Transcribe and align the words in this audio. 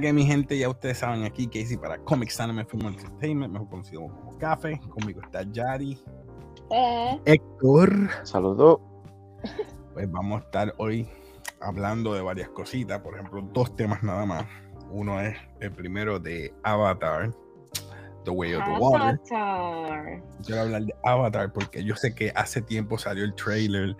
que 0.00 0.12
mi 0.12 0.24
gente, 0.24 0.58
ya 0.58 0.68
ustedes 0.68 0.98
saben 0.98 1.24
aquí, 1.24 1.46
Casey 1.46 1.76
para 1.76 1.98
Comics 1.98 2.40
Anime 2.40 2.64
Film 2.64 2.86
Entertainment, 2.86 3.52
mejor 3.52 3.68
conocido 3.68 4.02
como 4.02 4.36
Café. 4.38 4.80
Conmigo 4.88 5.20
está 5.22 5.42
Yari. 5.50 5.98
Eh, 6.70 7.20
Héctor. 7.24 8.08
Saludos. 8.24 8.80
Pues 9.94 10.10
vamos 10.10 10.42
a 10.42 10.44
estar 10.44 10.74
hoy 10.78 11.08
hablando 11.60 12.14
de 12.14 12.20
varias 12.20 12.48
cositas, 12.50 13.00
por 13.00 13.14
ejemplo, 13.14 13.42
dos 13.52 13.74
temas 13.76 14.02
nada 14.02 14.26
más. 14.26 14.44
Uno 14.90 15.20
es 15.20 15.36
el 15.60 15.72
primero 15.72 16.18
de 16.18 16.52
Avatar, 16.62 17.34
The 18.24 18.30
Way 18.30 18.54
of 18.54 18.64
the 18.64 18.70
Water. 18.78 19.20
Avatar. 19.30 20.22
Quiero 20.44 20.60
hablar 20.62 20.82
de 20.82 20.94
Avatar 21.04 21.52
porque 21.52 21.84
yo 21.84 21.96
sé 21.96 22.14
que 22.14 22.32
hace 22.34 22.62
tiempo 22.62 22.98
salió 22.98 23.24
el 23.24 23.34
trailer, 23.34 23.96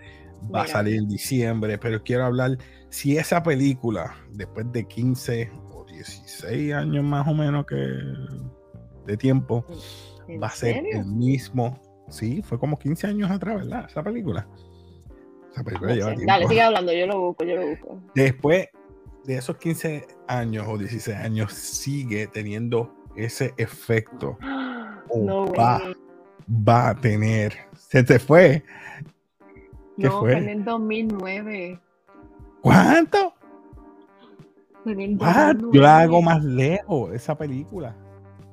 va 0.53 0.63
a 0.63 0.67
salir 0.67 0.97
en 0.97 1.07
diciembre, 1.07 1.77
pero 1.77 2.01
quiero 2.03 2.25
hablar 2.25 2.57
si 2.89 3.17
esa 3.17 3.43
película, 3.43 4.15
después 4.31 4.71
de 4.71 4.85
15 4.85 5.51
o 5.71 5.76
16 5.97 6.73
años 6.73 7.03
más 7.03 7.27
o 7.27 7.33
menos 7.33 7.65
que 7.65 7.75
de 9.05 9.17
tiempo, 9.17 9.65
¿En 10.27 10.41
va 10.41 10.47
a 10.47 10.51
ser 10.51 10.75
serio? 10.75 10.99
el 10.99 11.05
mismo. 11.05 11.79
Sí, 12.09 12.41
fue 12.41 12.59
como 12.59 12.77
15 12.77 13.07
años 13.07 13.31
atrás, 13.31 13.55
¿verdad? 13.57 13.85
Esa 13.89 14.03
película. 14.03 14.47
Esa 15.51 15.63
película 15.63 15.89
No 15.91 15.95
lleva 15.95 16.09
tiempo. 16.15 16.31
Dale, 16.31 16.47
sigue 16.47 16.61
hablando, 16.61 16.93
yo 16.93 17.07
lo 17.07 17.19
busco, 17.21 17.43
yo 17.43 17.55
lo 17.55 17.67
busco. 17.67 18.01
Después 18.15 18.69
de 19.25 19.37
esos 19.37 19.57
15 19.57 20.07
años 20.27 20.65
o 20.67 20.77
16 20.77 21.17
años, 21.17 21.53
sigue 21.53 22.27
teniendo 22.27 22.93
ese 23.15 23.53
efecto. 23.57 24.37
No, 25.15 25.45
va. 25.53 25.81
Va 26.49 26.89
a 26.89 26.95
tener. 26.95 27.53
Se 27.77 28.03
te 28.03 28.19
fue. 28.19 28.61
¿Qué 29.95 30.03
no, 30.03 30.19
fue? 30.19 30.37
en 30.37 30.49
el 30.49 30.65
2009. 30.65 31.79
¿Cuánto? 32.59 33.33
What? 34.85 35.55
2009. 35.55 35.69
Yo 35.73 35.81
la 35.81 35.99
hago 35.99 36.21
más 36.21 36.43
lejos, 36.43 37.13
esa 37.13 37.37
película. 37.37 37.95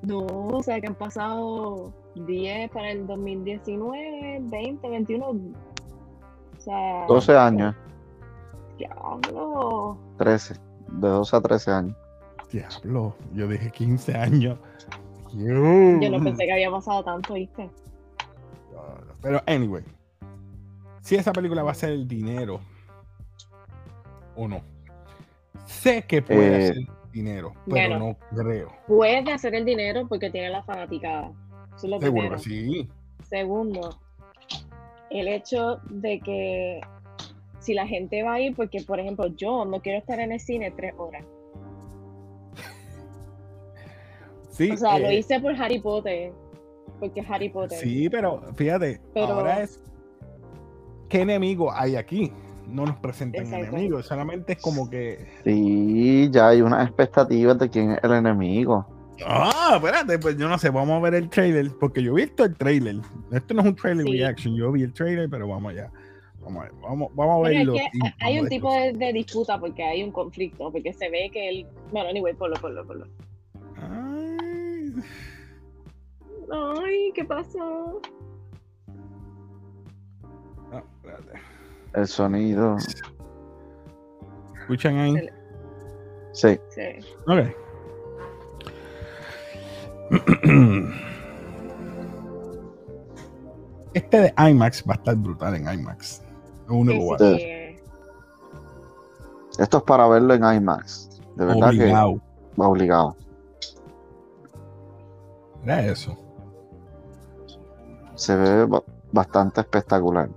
No, 0.03 0.27
o 0.27 0.62
sea 0.62 0.81
que 0.81 0.86
han 0.86 0.94
pasado 0.94 1.92
10 2.14 2.70
para 2.70 2.91
el 2.91 3.06
2019, 3.06 4.41
20, 4.42 4.89
21. 4.89 5.27
O 5.27 5.41
sea. 6.58 7.06
12 7.06 7.36
años, 7.36 7.75
Diablo. 8.78 9.97
13. 10.19 10.55
De 10.89 11.08
12 11.08 11.36
a 11.36 11.41
13 11.41 11.70
años. 11.70 11.97
Diablo, 12.53 13.14
yo 13.33 13.48
dije 13.48 13.70
15 13.70 14.14
años. 14.14 14.59
Yo 15.33 16.11
no 16.11 16.22
pensé 16.22 16.44
que 16.47 16.53
había 16.53 16.70
pasado 16.70 17.03
tanto, 17.03 17.34
¿viste? 17.34 17.69
Pero, 19.20 19.41
anyway, 19.47 19.83
si 21.00 21.16
esa 21.16 21.33
película 21.33 21.62
va 21.62 21.70
a 21.72 21.75
ser 21.75 21.91
el 21.91 22.06
dinero 22.06 22.61
o 24.36 24.47
no. 24.47 24.61
Sé 25.66 26.02
que 26.02 26.22
puede 26.22 26.66
Eh, 26.66 26.70
hacer 26.70 26.76
dinero, 27.12 27.52
pero 27.66 27.88
bueno. 27.96 27.98
no 27.98 28.42
creo. 28.42 28.68
Puede 28.86 29.32
hacer 29.32 29.54
el 29.54 29.64
dinero 29.64 30.06
porque 30.08 30.30
tiene 30.30 30.50
la 30.50 30.62
fanaticada. 30.62 31.32
Eso 31.76 31.86
es 31.86 31.90
lo 31.90 32.00
Seguro 32.00 32.10
primero. 32.36 32.38
sí. 32.38 32.88
Segundo, 33.28 33.98
el 35.10 35.28
hecho 35.28 35.78
de 35.90 36.20
que 36.20 36.80
si 37.60 37.72
la 37.74 37.86
gente 37.86 38.22
va 38.22 38.34
a 38.34 38.40
ir, 38.40 38.54
porque 38.54 38.82
por 38.82 39.00
ejemplo 39.00 39.26
yo 39.28 39.64
no 39.64 39.80
quiero 39.80 39.98
estar 39.98 40.20
en 40.20 40.32
el 40.32 40.40
cine 40.40 40.70
tres 40.70 40.92
horas. 40.98 41.24
Sí, 44.50 44.70
O 44.70 44.76
sea, 44.76 44.98
lo 45.00 45.08
eh, 45.08 45.16
hice 45.16 45.41
por 45.41 45.53
Harry 45.60 45.80
Potter, 45.80 46.32
porque 47.00 47.20
es 47.20 47.30
Harry 47.30 47.48
Potter. 47.48 47.76
sí, 47.78 48.08
pero 48.08 48.41
fíjate, 48.54 49.00
Pero- 49.12 49.26
ahora 49.34 49.62
es 49.62 49.82
¿qué 51.08 51.22
enemigo 51.22 51.72
hay 51.72 51.97
aquí? 51.97 52.32
No 52.69 52.86
nos 52.86 52.97
presentan 52.97 53.42
Exacto. 53.44 53.66
enemigos, 53.66 54.06
solamente 54.06 54.54
es 54.54 54.62
como 54.62 54.88
que 54.91 55.26
Sí, 55.44 56.28
ya 56.30 56.48
hay 56.48 56.62
unas 56.62 56.86
expectativas 56.86 57.58
de 57.58 57.69
quién 57.70 57.92
es 57.92 57.98
el 58.02 58.12
enemigo. 58.12 58.86
Ah, 59.25 59.75
espérate, 59.76 60.19
pues 60.19 60.36
yo 60.36 60.48
no 60.48 60.58
sé, 60.58 60.70
vamos 60.70 60.97
a 60.97 61.00
ver 61.00 61.14
el 61.14 61.28
trailer, 61.28 61.70
porque 61.78 62.03
yo 62.03 62.12
he 62.19 62.22
visto 62.22 62.44
el 62.44 62.56
trailer. 62.56 62.97
Esto 63.30 63.54
no 63.54 63.60
es 63.62 63.69
un 63.69 63.76
trailer 63.76 64.04
Sí. 64.06 64.12
reaction, 64.12 64.56
yo 64.56 64.72
vi 64.72 64.82
el 64.82 64.92
trailer, 64.92 65.28
pero 65.30 65.47
vamos 65.47 65.70
allá. 65.72 65.91
Vamos 66.41 66.60
a 66.60 66.64
ver, 66.64 66.72
vamos, 66.82 67.10
vamos 67.14 67.47
a 67.47 67.50
es 67.53 67.56
verlo. 67.58 67.72
que 67.74 67.88
hay 68.20 68.38
un 68.41 68.48
tipo 68.48 68.72
de 68.74 69.12
disputa 69.12 69.58
porque 69.60 69.82
hay 69.84 70.03
un 70.03 70.10
conflicto, 70.10 70.70
porque 70.72 70.92
se 70.92 71.08
ve 71.10 71.30
que 71.32 71.48
él. 71.48 71.66
Bueno, 71.92 72.08
anyway, 72.10 72.34
ponlo, 72.34 72.56
ponlo, 72.60 72.84
ponlo. 72.86 73.06
Ay, 73.76 74.92
Ay, 76.50 77.12
¿qué 77.14 77.24
pasó? 77.24 78.00
no, 80.70 80.78
espérate. 80.78 81.38
El 81.94 82.06
sonido. 82.09 82.77
¿Escuchan 84.60 84.97
ahí? 84.99 85.28
Sí. 86.32 86.59
Sí. 86.71 86.82
Ok. 87.27 87.38
Este 93.94 94.21
de 94.21 94.34
IMAX 94.50 94.83
va 94.88 94.94
a 94.94 94.97
estar 94.97 95.15
brutal 95.16 95.54
en 95.54 95.69
IMAX. 95.72 96.21
Lo 96.66 96.75
único 96.77 97.16
Sí, 97.19 97.37
sí. 97.38 97.77
Esto 99.62 99.77
es 99.78 99.83
para 99.84 100.09
verlo 100.09 100.34
en 100.34 100.43
IMAX. 100.44 101.21
De 101.37 101.44
verdad 101.44 101.69
Obligado. 101.69 102.15
que 102.15 102.60
va 102.60 102.69
obligado. 102.69 103.16
Era 105.62 105.83
eso. 105.87 106.16
Se 108.16 108.34
ve 108.37 108.65
ba- 108.66 108.83
bastante 109.12 109.60
espectacular. 109.60 110.28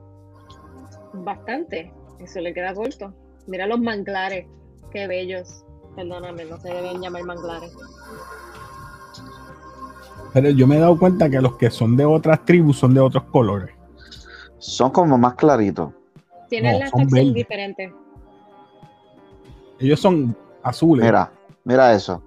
Bastante. 1.24 1.94
Eso 2.20 2.40
le 2.40 2.54
queda 2.54 2.74
corto. 2.74 3.14
Mira 3.48 3.68
los 3.68 3.80
manglares. 3.80 4.48
Qué 4.92 5.08
bellos. 5.08 5.64
Perdóname, 5.96 6.46
no 6.46 6.58
se 6.58 6.70
deben 6.70 7.02
llamar 7.02 7.24
manglares. 7.24 7.72
Pero 10.34 10.50
yo 10.52 10.68
me 10.68 10.78
he 10.78 10.80
dado 10.80 10.98
cuenta 11.00 11.30
que 11.30 11.42
los 11.42 11.56
que 11.58 11.70
son 11.70 11.98
de 11.98 12.06
otras 12.06 12.46
tribus 12.46 12.78
son 12.78 12.94
de 12.94 13.00
otros 13.00 13.24
colores. 13.26 13.74
Son 14.60 14.92
como 14.92 15.18
más 15.18 15.36
claritos. 15.36 15.94
Tienen 16.50 16.74
No, 16.74 16.80
la 16.80 16.90
son 16.90 17.02
facción 17.02 17.34
diferente. 17.34 17.94
Ellos 19.80 20.00
son 20.00 20.36
azules. 20.64 21.06
Mira, 21.06 21.32
mira 21.64 21.94
eso. 21.94 22.22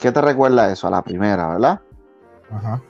¿Qué 0.00 0.12
te 0.12 0.20
recuerda 0.20 0.70
eso? 0.72 0.86
A 0.86 0.90
la 0.90 1.02
primera, 1.02 1.48
¿verdad? 1.48 1.80
Ajá. 2.50 2.82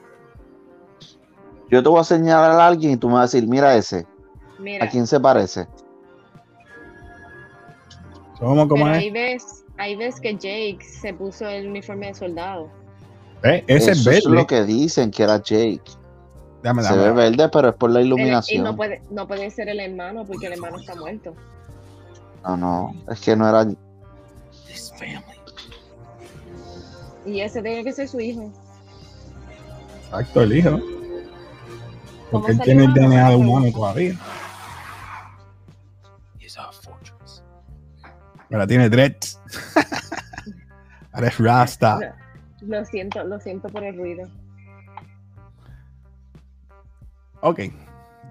Yo 1.71 1.83
te 1.83 1.89
voy 1.89 2.01
a 2.01 2.05
señalar 2.05 2.53
a 2.53 2.67
alguien 2.67 2.93
y 2.93 2.97
tú 2.97 3.09
me 3.09 3.15
vas 3.15 3.35
a 3.35 3.37
decir, 3.37 3.49
mira 3.49 3.75
ese. 3.75 4.07
Mira, 4.59 4.85
¿A 4.85 4.89
quién 4.89 5.07
se 5.07 5.21
parece? 5.21 5.67
¿Cómo, 8.39 8.69
cómo 8.69 8.89
es? 8.89 8.97
ahí 8.99 9.11
ves, 9.11 9.65
ahí 9.79 9.97
ves 9.97 10.21
que 10.21 10.35
Jake 10.35 10.79
se 10.83 11.15
puso 11.15 11.47
el 11.49 11.69
uniforme 11.69 12.09
de 12.09 12.15
soldado. 12.15 12.69
Eh, 13.43 13.65
Ese 13.67 13.93
es 13.93 13.99
Eso 13.99 14.11
verde. 14.11 14.19
es 14.19 14.25
lo 14.27 14.47
que 14.47 14.63
dicen 14.65 15.11
que 15.11 15.23
era 15.23 15.37
Jake. 15.43 15.83
Dame, 16.63 16.83
Se 16.83 16.97
ve 16.97 17.13
verde, 17.13 17.49
pero 17.51 17.69
es 17.69 17.75
por 17.77 17.91
la 17.91 18.01
Él- 18.01 18.07
y 18.07 18.09
iluminación. 18.09 18.65
no 18.65 18.75
puede, 18.77 19.03
no 19.11 19.27
puede 19.27 19.51
ser 19.51 19.69
el 19.69 19.79
hermano 19.81 20.25
porque 20.25 20.47
el 20.47 20.55
hermano 20.55 20.79
está 20.79 20.95
muerto. 20.97 21.35
No, 22.43 22.57
no, 22.57 22.95
es 23.11 23.21
que 23.21 23.37
no 23.37 23.49
era. 23.49 23.67
Y 27.25 27.41
ese 27.41 27.63
tiene 27.63 27.83
que 27.85 27.93
ser 27.93 28.09
su 28.09 28.21
hijo. 28.21 28.51
Exacto, 30.05 30.43
el 30.43 30.57
hijo. 30.57 30.79
Porque 32.31 32.53
él 32.53 32.61
tiene 32.61 32.85
el? 32.85 32.95
DNA 32.95 33.31
de 33.31 33.37
humano 33.37 33.67
todavía. 33.73 34.15
Ahora 38.51 38.67
tiene 38.67 38.89
dreads. 38.89 39.41
Ahora 41.13 41.29
es 41.29 41.39
Rasta. 41.39 42.15
Lo 42.63 42.85
siento, 42.85 43.23
lo 43.25 43.39
siento 43.41 43.69
por 43.69 43.85
el 43.85 43.97
ruido. 43.97 44.29
Ok, 47.41 47.61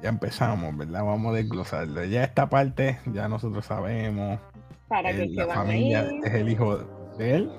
ya 0.01 0.09
empezamos, 0.09 0.75
¿verdad? 0.77 1.03
Vamos 1.03 1.33
a 1.33 1.37
desglosarlo. 1.37 2.03
Ya 2.05 2.23
esta 2.23 2.49
parte, 2.49 2.99
ya 3.13 3.27
nosotros 3.27 3.65
sabemos. 3.65 4.39
Para 4.87 5.11
que, 5.11 5.23
él- 5.23 5.29
que 5.35 5.45
la 5.45 5.53
a 5.53 5.55
familia 5.55 6.11
ir. 6.11 6.25
es 6.25 6.33
el 6.33 6.49
hijo 6.49 6.77
de 7.17 7.35
él. 7.35 7.51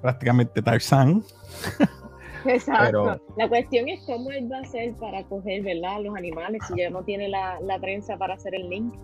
Prácticamente 0.00 0.62
Tarzán. 0.62 1.22
Exacto. 2.44 2.82
pero- 2.86 3.20
La 3.36 3.48
cuestión 3.48 3.88
es 3.88 4.00
cómo 4.06 4.30
él 4.32 4.50
va 4.50 4.58
a 4.58 4.60
hacer 4.62 4.94
para 4.94 5.22
coger, 5.24 5.62
¿verdad? 5.62 6.02
Los 6.02 6.16
animales 6.16 6.62
si 6.66 6.74
ya 6.80 6.90
no 6.90 7.02
tiene 7.04 7.28
la, 7.28 7.60
la 7.60 7.78
trenza 7.78 8.16
para 8.16 8.34
hacer 8.34 8.54
el 8.54 8.68
link. 8.68 8.94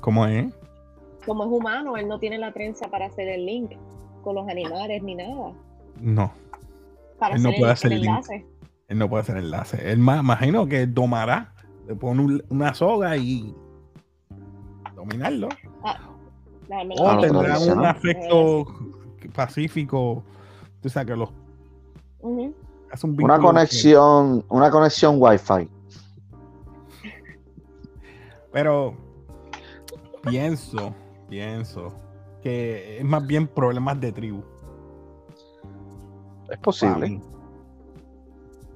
¿Cómo 0.00 0.26
es? 0.26 0.46
Como 1.26 1.44
es 1.44 1.50
humano, 1.50 1.96
él 1.96 2.08
no 2.08 2.18
tiene 2.18 2.38
la 2.38 2.52
trenza 2.52 2.88
para 2.88 3.06
hacer 3.06 3.28
el 3.28 3.44
link 3.46 3.72
con 4.22 4.34
los 4.34 4.48
animales 4.48 5.02
ni 5.02 5.14
nada. 5.14 5.52
No, 6.00 6.32
Para 7.18 7.36
Él 7.36 7.42
no 7.42 7.48
hacer 7.50 7.58
puede 7.60 7.70
el, 7.70 7.74
hacer 7.74 7.92
el 7.92 8.00
link. 8.00 8.10
enlace. 8.10 8.46
él 8.88 8.98
no 8.98 9.08
puede 9.08 9.20
hacer 9.22 9.36
enlace. 9.36 9.90
Él 9.92 9.98
ma- 9.98 10.18
imagino 10.18 10.66
que 10.66 10.86
domará. 10.86 11.52
Le 11.86 11.94
pone 11.94 12.22
un- 12.22 12.42
una 12.48 12.72
soga 12.74 13.16
y 13.16 13.54
dominarlo. 14.94 15.48
O 15.82 17.08
Ah, 17.08 17.14
lo 17.16 17.20
tendrá 17.20 17.58
un 17.58 17.84
afecto 17.84 18.64
pacífico. 19.34 20.22
Tú 20.80 20.88
sabes 20.88 21.08
que 21.08 21.16
los 21.16 21.30
Ujú. 22.20 22.54
hace 22.90 23.06
un 23.06 23.22
Una 23.22 23.38
conexión, 23.38 24.44
una 24.48 24.70
conexión 24.70 25.16
Wi-Fi. 25.18 25.68
Pero 28.52 28.94
pienso, 30.22 30.94
pienso 31.30 31.94
que 32.42 32.98
es 32.98 33.04
más 33.04 33.26
bien 33.26 33.46
problemas 33.46 33.98
de 34.00 34.12
tribu. 34.12 34.42
Es 36.50 36.58
posible. 36.58 37.20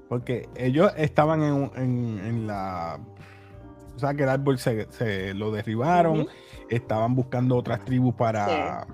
Porque 0.09 0.49
ellos 0.55 0.93
estaban 0.97 1.43
en, 1.43 1.71
en- 1.77 2.19
en 2.25 2.47
la. 2.47 2.99
O 3.97 3.99
sea, 3.99 4.15
que 4.15 4.23
el 4.23 4.29
árbol 4.29 4.59
se, 4.59 4.91
se 4.93 5.35
lo 5.35 5.51
derribaron. 5.51 6.27
Estaban 6.71 7.15
buscando 7.15 7.56
otras 7.56 7.85
tribus 7.85 8.15
para 8.15 8.87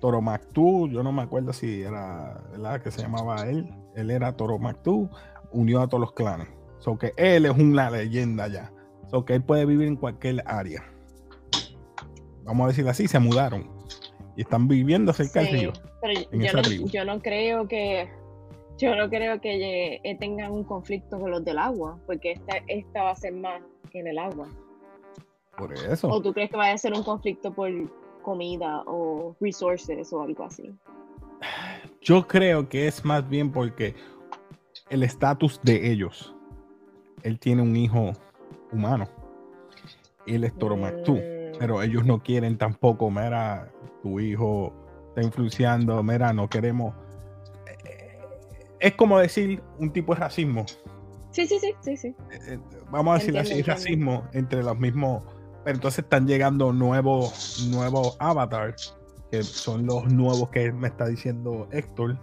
Toromactú. 0.00 0.88
Yo 0.88 1.02
no 1.02 1.12
me 1.12 1.22
acuerdo 1.22 1.52
si 1.52 1.82
era 1.82 2.40
¿verdad? 2.52 2.82
que 2.82 2.90
se 2.90 3.02
llamaba 3.02 3.46
él. 3.48 3.72
Él 3.94 4.10
era 4.10 4.32
Toromactú. 4.36 5.08
Unió 5.52 5.80
a 5.82 5.88
todos 5.88 6.00
los 6.00 6.12
clanes. 6.12 6.48
So 6.78 6.98
que 6.98 7.12
él 7.16 7.46
es 7.46 7.56
una 7.56 7.90
leyenda 7.90 8.48
ya. 8.48 8.72
So 9.10 9.24
que 9.24 9.34
él 9.34 9.42
puede 9.42 9.66
vivir 9.66 9.86
en 9.88 9.96
cualquier 9.96 10.42
área. 10.46 10.82
Vamos 12.44 12.64
a 12.64 12.68
decirlo 12.68 12.90
así, 12.90 13.06
se 13.08 13.18
mudaron. 13.18 13.68
Y 14.36 14.42
están 14.42 14.66
viviendo 14.68 15.12
cerca 15.12 15.40
del 15.40 15.48
Sí, 15.48 15.56
río. 15.58 15.72
pero 16.00 16.20
yo 16.32 16.52
no, 16.54 16.62
tribu. 16.62 16.88
yo 16.88 17.04
no 17.04 17.20
creo 17.20 17.68
que 17.68 18.08
yo 18.78 18.96
no 18.96 19.08
creo 19.10 19.40
que 19.40 20.00
eh, 20.02 20.16
tengan 20.18 20.50
un 20.50 20.64
conflicto 20.64 21.20
con 21.20 21.30
los 21.30 21.44
del 21.44 21.58
agua, 21.58 21.98
porque 22.06 22.32
esta, 22.32 22.56
esta 22.66 23.02
va 23.04 23.10
a 23.10 23.14
ser 23.16 23.34
más 23.34 23.62
en 23.92 24.06
el 24.06 24.18
agua. 24.18 24.48
Por 25.58 25.72
eso. 25.74 26.08
¿O 26.08 26.20
tú 26.22 26.32
crees 26.32 26.50
que 26.50 26.56
vaya 26.56 26.72
a 26.72 26.78
ser 26.78 26.94
un 26.94 27.02
conflicto 27.04 27.52
por 27.52 27.70
comida 28.22 28.82
o 28.86 29.36
resources 29.40 30.12
o 30.12 30.22
algo 30.22 30.44
así? 30.44 30.74
Yo 32.00 32.26
creo 32.26 32.68
que 32.68 32.88
es 32.88 33.04
más 33.04 33.28
bien 33.28 33.52
porque 33.52 33.94
el 34.90 35.02
estatus 35.02 35.60
de 35.62 35.92
ellos. 35.92 36.34
Él 37.22 37.38
tiene 37.38 37.62
un 37.62 37.76
hijo 37.76 38.12
humano. 38.72 39.06
Él 40.26 40.44
es 40.44 40.56
Toromactú. 40.56 41.16
Mm, 41.16 41.31
Pero 41.62 41.80
ellos 41.80 42.04
no 42.04 42.20
quieren 42.20 42.58
tampoco, 42.58 43.08
mira, 43.08 43.70
tu 44.02 44.18
hijo 44.18 44.72
está 45.10 45.22
influenciando, 45.22 46.02
mira, 46.02 46.32
no 46.32 46.48
queremos. 46.48 46.92
Eh, 47.84 48.18
Es 48.80 48.94
como 48.96 49.16
decir 49.20 49.62
un 49.78 49.92
tipo 49.92 50.12
de 50.12 50.20
racismo. 50.22 50.66
Sí, 51.30 51.46
sí, 51.46 51.58
sí, 51.60 51.72
sí, 51.82 51.96
sí. 51.96 52.08
Eh, 52.32 52.38
eh, 52.54 52.58
Vamos 52.90 53.14
a 53.14 53.18
decir 53.20 53.38
así, 53.38 53.50
Entiendo, 53.52 53.72
racismo 53.74 54.28
entre 54.32 54.62
los 54.64 54.76
mismos. 54.76 55.22
Pero 55.64 55.76
entonces 55.76 56.00
están 56.02 56.26
llegando 56.26 56.72
nuevos, 56.72 57.64
nuevos 57.70 58.16
avatars, 58.18 58.96
que 59.30 59.44
son 59.44 59.86
los 59.86 60.12
nuevos 60.12 60.48
que 60.50 60.72
me 60.72 60.88
está 60.88 61.06
diciendo 61.06 61.68
Héctor, 61.70 62.18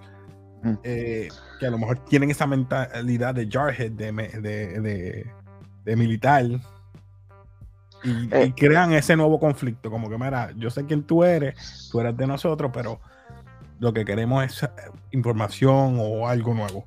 Mm. 0.63 0.73
eh, 0.83 1.29
que 1.61 1.65
a 1.65 1.69
lo 1.71 1.77
mejor 1.77 1.99
tienen 2.03 2.29
esa 2.31 2.45
mentalidad 2.45 3.33
de 3.35 3.47
Jarhead, 3.49 3.91
de, 3.93 4.11
de- 4.11 5.25
de 5.85 5.95
militar, 5.95 6.43
y, 8.03 8.09
y 8.11 8.29
Eh. 8.31 8.53
crean 8.55 8.93
ese 8.93 9.15
nuevo 9.15 9.39
conflicto. 9.39 9.89
Como 9.91 10.09
que, 10.09 10.17
mira, 10.17 10.51
yo 10.57 10.69
sé 10.69 10.85
quién 10.85 11.03
tú 11.03 11.23
eres, 11.23 11.89
tú 11.91 11.99
eres 11.99 12.15
de 12.17 12.27
nosotros, 12.27 12.71
pero 12.73 12.99
lo 13.79 13.93
que 13.93 14.05
queremos 14.05 14.43
es 14.43 14.63
eh, 14.63 14.67
información 15.11 15.97
o 15.99 16.27
algo 16.27 16.53
nuevo. 16.53 16.85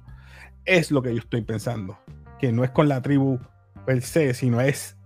Es 0.65 0.91
lo 0.91 1.03
que 1.03 1.13
yo 1.13 1.19
estoy 1.19 1.43
pensando. 1.43 1.99
Que 2.39 2.53
no 2.53 2.65
es 2.65 2.71
con 2.71 2.89
la 2.89 3.01
tribu 3.03 3.39
per 3.87 4.03
se, 4.03 4.35
sino 4.35 4.61
es 4.61 4.97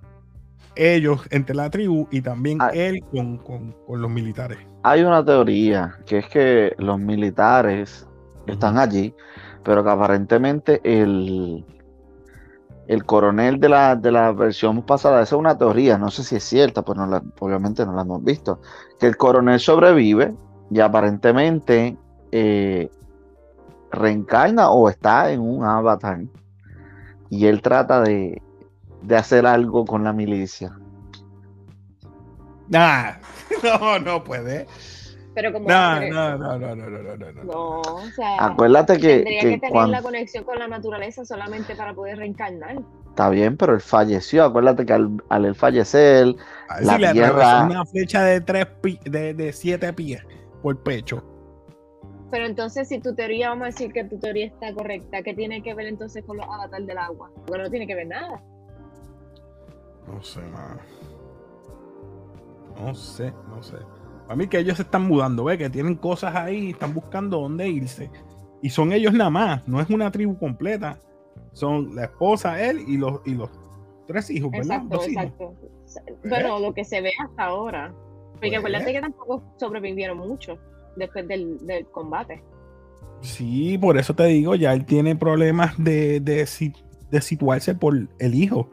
ellos 0.75 1.23
entre 1.31 1.55
la 1.55 1.71
tribu 1.71 2.07
y 2.11 2.21
también 2.21 2.59
Ah. 2.61 2.71
él 2.75 3.01
con, 3.11 3.39
con- 3.39 3.73
con 3.87 4.03
los 4.03 4.11
militares. 4.11 4.59
Hay 4.83 5.03
una 5.03 5.25
teoría 5.25 5.97
que 6.07 6.19
es 6.19 6.27
que 6.29 6.75
los 6.79 6.99
militares 6.99 8.07
están 8.47 8.79
allí, 8.79 9.15
pero 9.65 9.83
que 9.83 9.91
aparentemente 9.91 10.81
el, 10.85 11.65
el 12.89 13.05
coronel 13.05 13.59
de 13.59 13.69
la, 13.69 13.97
de 13.97 14.13
la 14.13 14.33
versión 14.33 14.83
pasada, 14.83 15.23
esa 15.23 15.35
es 15.35 15.39
una 15.41 15.59
teoría, 15.59 15.99
no 15.99 16.11
sé 16.11 16.23
si 16.23 16.37
es 16.37 16.45
cierta, 16.45 16.83
pues 16.83 16.97
no 16.99 17.07
la- 17.07 17.23
obviamente 17.41 17.85
no 17.85 17.93
la 17.93 18.03
hemos 18.03 18.23
visto, 18.23 18.61
que 19.01 19.07
el 19.07 19.17
coronel 19.17 19.59
sobrevive 19.61 20.35
y 20.71 20.81
aparentemente 20.81 21.97
eh, 22.33 22.91
reencarna 23.91 24.71
o 24.71 24.89
está 24.89 25.31
en 25.33 25.41
un 25.41 25.65
avatar 25.65 26.21
y 27.31 27.47
él 27.47 27.61
trata 27.63 28.01
de, 28.03 28.41
de 29.03 29.17
hacer 29.17 29.47
algo 29.47 29.85
con 29.85 30.05
la 30.05 30.13
milicia. 30.13 30.77
Nah, 32.69 33.13
no, 33.63 33.99
no 33.99 34.25
puede. 34.25 34.67
Pero 35.37 35.53
como 35.53 35.69
No, 35.69 36.01
no, 36.01 36.39
no, 36.39 36.59
no, 36.59 36.59
no, 36.59 36.75
no, 36.75 37.03
no, 37.03 37.17
no, 37.19 37.33
no. 37.33 37.45
no, 37.45 37.81
o 37.83 38.11
sea, 38.17 38.47
Acuérdate 38.47 38.99
que, 38.99 39.17
tendría 39.17 39.41
que 39.43 39.49
que 39.51 39.59
tener 39.59 39.71
cuando- 39.71 39.93
la 39.93 40.01
conexión 40.03 40.45
con 40.45 40.59
la 40.59 40.67
naturaleza 40.67 41.27
solamente 41.27 41.77
para 41.77 41.93
poder 41.93 42.17
reencarnar. 42.17 42.79
Está 43.11 43.29
bien, 43.29 43.55
pero 43.59 43.75
él 43.75 43.83
falleció. 43.83 44.45
Acuérdate 44.45 44.87
que 44.87 44.95
al, 44.95 45.11
al 45.29 45.45
él 45.45 45.55
fallecer, 45.55 46.35
A 46.71 46.77
ver 46.77 46.85
La 46.87 46.95
si 46.95 47.03
le 47.03 47.13
tierra- 47.13 47.65
una 47.67 47.85
flecha 47.85 48.23
de 48.25 48.41
tres 48.41 48.65
pi- 48.81 48.99
de, 49.05 49.35
de 49.35 49.53
siete 49.53 49.93
pies 49.93 50.25
por 50.63 50.83
pecho. 50.83 51.23
Pero 52.31 52.47
entonces, 52.47 52.89
si 52.89 52.99
tu 52.99 53.15
teoría, 53.15 53.51
vamos 53.51 53.65
a 53.65 53.67
decir 53.67 53.93
que 53.93 54.05
tu 54.05 54.19
teoría 54.19 54.47
está 54.47 54.73
correcta, 54.73 55.23
¿qué 55.23 55.35
tiene 55.35 55.63
que 55.63 55.75
ver 55.75 55.87
entonces 55.87 56.25
con 56.25 56.39
los 56.39 56.47
avatares 56.47 56.87
del 56.87 56.97
agua? 56.97 57.31
Porque 57.47 57.63
no 57.63 57.69
tiene 57.71 57.87
que 57.87 57.95
ver 57.95 58.07
nada. 58.07 58.43
No 60.07 60.23
sé, 60.23 60.41
mano. 60.41 60.81
No 62.81 62.95
sé, 62.95 63.33
no 63.51 63.63
sé. 63.63 63.77
A 64.29 64.35
mí 64.37 64.47
que 64.49 64.59
ellos 64.59 64.77
se 64.77 64.83
están 64.83 65.07
mudando, 65.07 65.45
ve 65.45 65.57
que 65.59 65.71
tienen 65.71 65.95
cosas 65.97 66.35
ahí, 66.35 66.71
están 66.71 66.93
buscando 66.95 67.41
dónde 67.41 67.69
irse. 67.69 68.11
Y 68.63 68.71
son 68.71 68.93
ellos 68.93 69.13
nada 69.13 69.31
más, 69.31 69.67
no 69.69 69.81
es 69.81 69.89
una 69.91 70.11
tribu 70.11 70.37
completa. 70.39 70.99
Son 71.53 71.95
la 71.95 72.05
esposa, 72.05 72.61
él 72.63 72.81
y 72.87 72.97
los, 72.97 73.21
y 73.25 73.35
los 73.35 73.51
tres 74.07 74.31
hijos, 74.31 74.51
¿verdad? 74.51 74.77
Exacto, 74.83 74.97
Dos 74.97 75.09
hijos. 75.09 75.25
exacto. 75.25 75.55
Bueno, 76.29 76.59
lo 76.59 76.75
que 76.75 76.85
se 76.85 77.01
ve 77.01 77.13
hasta 77.23 77.45
ahora. 77.45 77.95
Porque 78.33 78.49
Pues. 78.51 78.59
acuérdate 78.59 78.93
que 78.93 79.01
tampoco 79.01 79.43
sobrevivieron 79.59 80.19
mucho 80.19 80.59
después 80.97 81.27
del, 81.29 81.65
del 81.67 81.87
combate. 81.87 82.43
Sí, 83.21 83.79
por 83.79 83.97
eso 83.97 84.15
te 84.15 84.25
digo, 84.25 84.55
ya 84.55 84.73
él 84.75 84.85
tiene 84.85 85.17
problemas 85.17 85.73
de, 85.83 86.21
de, 86.21 86.47
de 87.11 87.21
situarse 87.23 87.75
por 87.75 87.95
el 88.19 88.35
hijo. 88.35 88.69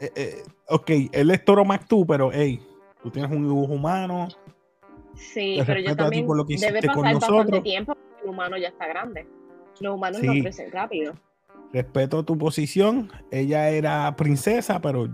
Eh, 0.00 0.10
eh, 0.16 0.42
ok, 0.68 0.90
él 1.12 1.30
es 1.30 1.44
Toro 1.44 1.64
Mactú, 1.64 2.06
pero 2.06 2.30
hey, 2.32 2.60
tú 3.02 3.10
tienes 3.10 3.30
un 3.30 3.44
hijo 3.44 3.54
humano. 3.72 4.28
Sí, 5.14 5.60
pero 5.66 5.80
yo 5.80 5.96
también 5.96 6.26
por 6.26 6.36
lo 6.36 6.46
que 6.46 6.56
debe 6.56 6.78
hiciste 6.78 6.86
con 6.94 7.02
pasar 7.02 7.14
bastante 7.14 7.36
nosotros. 7.36 7.62
tiempo 7.64 7.94
porque 7.94 8.22
el 8.24 8.30
humano 8.30 8.56
ya 8.58 8.68
está 8.68 8.86
grande. 8.86 9.26
Los 9.80 9.94
humanos 9.94 10.20
Sí. 10.20 10.26
no 10.26 10.32
crecen 10.42 10.70
rápido. 10.72 11.14
Respeto 11.72 12.24
tu 12.24 12.38
posición. 12.38 13.10
Ella 13.30 13.68
era 13.70 14.14
princesa, 14.16 14.80
pero 14.80 15.08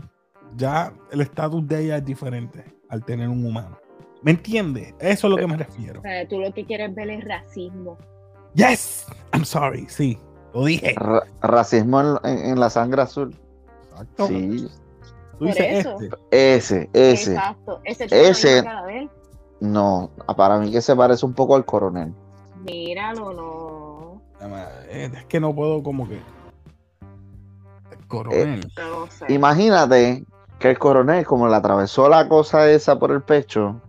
ya 0.57 0.93
el 1.11 1.21
estatus 1.21 1.67
de 1.67 1.85
ella 1.85 1.97
es 1.99 2.05
diferente 2.05 2.65
al 2.89 3.05
tener 3.05 3.29
un 3.29 3.45
humano. 3.45 3.79
¿Me 4.23 4.31
entiendes? 4.31 4.95
Eso 5.01 5.27
es 5.27 5.31
lo 5.33 5.37
que 5.37 5.47
me 5.47 5.57
refiero. 5.57 6.01
O 6.01 6.03
sea, 6.03 6.27
tú 6.29 6.39
lo 6.41 6.53
que 6.53 6.65
quieres 6.65 6.95
ver 6.95 7.11
es 7.11 7.25
racismo. 7.25 7.99
Yes, 8.55 9.07
I'm 9.33 9.45
sorry. 9.45 9.87
Sí, 9.89 10.19
lo 10.55 10.65
dije. 10.65 10.95
ra- 10.97 11.25
racismo 11.43 12.21
en 12.25 12.61
la 12.61 12.71
sangre 12.71 13.03
azul. 13.03 13.35
Exacto. 13.91 14.29
Sí, 14.29 14.67
Tú 15.39 15.47
Por 15.47 15.49
dices 15.49 15.87
eso. 15.87 15.97
este. 16.01 16.17
ese, 16.31 16.91
ese. 16.93 17.33
Exacto. 17.35 17.81
Ese 17.85 18.05
Ese- 18.11 18.63
de 18.63 18.99
él. 18.99 19.11
No, 19.61 20.11
para 20.37 20.59
mí 20.59 20.71
que 20.71 20.81
se 20.83 20.95
parece 20.95 21.25
un 21.25 21.33
poco 21.35 21.57
al 21.57 21.65
coronel. 21.65 22.13
Míralo, 22.65 23.33
no. 23.33 24.23
Eh, 24.89 25.11
Es 25.15 25.25
que 25.27 25.41
no 25.41 25.55
puedo 25.55 25.83
como 25.83 26.09
que. 26.09 26.21
El 27.91 28.07
coronel. 28.09 28.61
No 28.77 29.07
sé. 29.11 29.33
Imagínate 29.33 30.25
que 30.59 30.71
el 30.71 30.79
coronel, 30.79 31.25
como 31.25 31.49
le 31.49 31.55
atravesó 31.57 32.09
la 32.09 32.29
cosa 32.29 32.69
esa 32.71 32.99
por 32.99 33.11
el 33.11 33.23
pecho, 33.23 33.81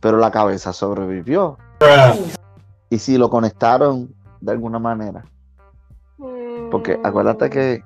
pero 0.00 0.16
la 0.18 0.30
cabeza 0.30 0.72
sobrevivió. 0.72 1.58
Y 2.90 2.98
si 2.98 3.18
lo 3.18 3.28
conectaron 3.30 4.14
de 4.40 4.52
alguna 4.52 4.78
manera. 4.78 5.24
Porque 6.70 6.98
acuérdate 7.02 7.48
que 7.50 7.82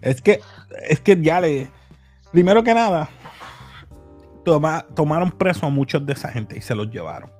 Es 0.00 0.20
que, 0.22 0.40
es 0.88 1.00
que 1.00 1.20
ya 1.20 1.40
le. 1.40 1.70
Primero 2.32 2.62
que 2.64 2.72
nada, 2.74 3.08
toma- 4.44 4.86
tomaron 4.94 5.30
preso 5.30 5.66
a 5.66 5.70
muchos 5.70 6.04
de 6.06 6.14
esa 6.14 6.28
gente 6.30 6.56
y 6.56 6.60
se 6.62 6.74
los 6.74 6.90
llevaron. 6.90 7.30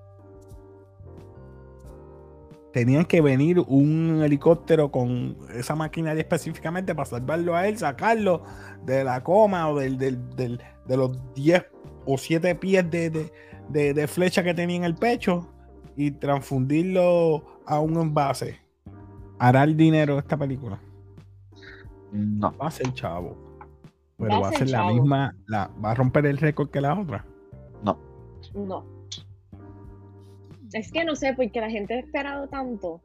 Tenían 2.72 3.04
que 3.04 3.20
venir 3.20 3.61
un 3.61 4.22
helicóptero 4.22 4.90
con 4.90 5.37
esa 5.54 5.75
maquinaria 5.76 6.20
específicamente 6.22 6.94
para 6.94 7.04
salvarlo 7.06 7.54
a 7.54 7.68
él, 7.68 7.76
sacarlo 7.76 8.44
de 8.84 9.04
la 9.04 9.22
coma 9.22 9.68
o 9.68 9.78
del, 9.78 9.99
del- 9.99 10.30
del- 10.37 10.61
de 10.87 10.96
los 10.96 11.18
10 11.34 11.64
o 12.06 12.16
7 12.16 12.54
pies 12.54 12.90
de, 12.90 13.11
de- 13.11 13.32
de- 13.68 13.94
de 13.94 14.06
flecha 14.08 14.42
que 14.42 14.54
tenía 14.54 14.76
en 14.76 14.84
el 14.84 14.94
pecho 14.94 15.49
y 15.96 16.12
transfundirlo 16.12 17.61
a 17.66 17.78
un 17.78 17.96
envase. 17.99 18.58
Hará 19.38 19.64
el 19.64 19.76
dinero 19.76 20.18
esta 20.18 20.37
película 20.37 20.80
no. 22.12 22.56
va 22.56 22.68
a 22.68 22.70
ser 22.70 22.92
chavo. 22.94 23.37
Pero 24.19 24.40
Va 24.40 24.49
a 24.49 24.52
ser 24.52 24.71
la 24.71 24.78
chavo. 24.78 24.95
misma, 24.95 25.35
la, 25.47 25.71
va 25.85 25.90
a 25.90 25.95
romper 25.95 26.26
el 26.26 26.38
récord 26.38 26.69
que 26.71 26.81
la 26.81 26.99
otra. 26.99 27.25
No. 28.54 28.85
Es 30.73 30.90
que 30.90 31.04
no 31.04 31.14
sé, 31.14 31.33
porque 31.35 31.61
la 31.61 31.71
gente 31.71 31.95
ha 31.95 31.99
esperado 32.00 32.49
tanto 32.49 33.00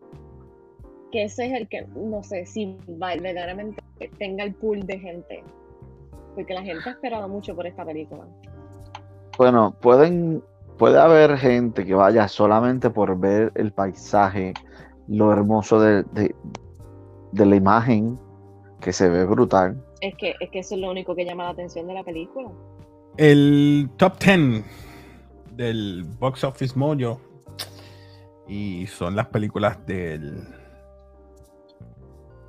que 1.12 1.24
ese 1.24 1.46
es 1.48 1.54
el 1.54 1.68
que, 1.70 1.86
no 1.96 2.22
sé, 2.24 2.46
si 2.46 2.78
va- 3.02 3.16
verdaderamente 3.16 3.82
tenga 4.18 4.44
el 4.44 4.54
pool 4.56 4.86
de 4.86 5.00
gente. 5.00 5.44
Porque 6.36 6.54
la 6.54 6.64
gente 6.64 6.90
ha 6.90 6.92
esperado 6.94 7.28
mucho 7.30 7.56
por 7.56 7.66
esta 7.66 7.86
película. 7.86 8.26
Bueno, 9.38 9.74
pueden, 9.82 10.44
puede 10.78 11.00
haber 11.00 11.38
gente 11.38 11.86
que 11.86 11.94
vaya 11.94 12.28
solamente 12.28 12.90
por 12.90 13.18
ver 13.20 13.52
el 13.56 13.72
paisaje, 13.72 14.54
lo 15.08 15.32
hermoso 15.32 15.80
de, 15.80 16.04
de, 16.04 16.36
de 17.32 17.46
la 17.46 17.56
imagen, 17.56 18.20
que 18.82 18.92
se 18.92 19.08
ve 19.10 19.26
brutal. 19.26 19.82
Es 20.02 20.16
que, 20.16 20.36
es 20.40 20.50
que 20.50 20.60
eso 20.60 20.76
es 20.76 20.82
lo 20.82 20.92
único 20.92 21.16
que 21.16 21.26
llama 21.26 21.46
la 21.46 21.50
atención 21.50 21.88
de 21.88 21.94
la 21.94 22.04
película. 22.04 22.52
El 23.18 23.90
top 23.98 24.20
10 24.20 24.64
del 25.56 26.06
Box 26.20 26.44
Office 26.44 26.78
Mojo 26.78 27.20
y 28.48 28.88
son 28.88 29.16
las 29.16 29.28
películas 29.28 29.86
del 29.86 30.48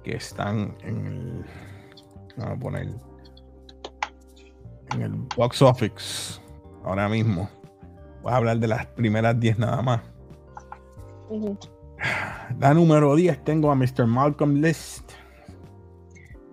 que 0.04 0.16
están 0.16 0.76
en 0.82 1.06
el 1.06 1.44
vamos 2.36 2.56
a 2.56 2.60
poner 2.60 2.88
en 4.94 5.02
el 5.02 5.12
box 5.36 5.60
office 5.60 6.40
ahora 6.84 7.08
mismo 7.08 7.50
voy 8.22 8.32
a 8.32 8.36
hablar 8.36 8.58
de 8.58 8.68
las 8.68 8.86
primeras 8.86 9.38
10 9.38 9.58
nada 9.58 9.82
más 9.82 10.00
la 12.60 12.74
número 12.74 13.16
10 13.16 13.44
tengo 13.44 13.70
a 13.70 13.74
Mr. 13.74 14.06
Malcolm 14.06 14.62
List 14.62 15.12